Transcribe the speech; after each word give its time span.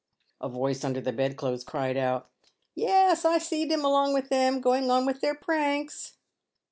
A 0.41 0.49
voice 0.49 0.83
under 0.83 0.99
the 0.99 1.13
bed 1.13 1.37
clothes 1.37 1.63
cried 1.63 1.95
out," 1.95 2.27
Yes, 2.73 3.23
I 3.23 3.37
seed 3.37 3.71
him 3.71 3.85
along 3.85 4.15
with 4.15 4.29
them, 4.29 4.59
going 4.59 4.89
on 4.89 5.05
with 5.05 5.21
their 5.21 5.35
pranks." 5.35 6.17